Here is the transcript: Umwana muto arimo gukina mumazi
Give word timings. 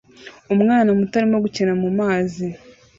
Umwana 0.53 0.89
muto 0.97 1.13
arimo 1.19 1.37
gukina 1.45 1.73
mumazi 1.81 2.47